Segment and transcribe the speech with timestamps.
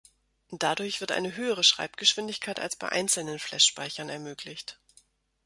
[0.49, 4.79] Dadurch wird eine höhere Schreibgeschwindigkeit als bei einzelnen Flash-Speichern ermöglicht.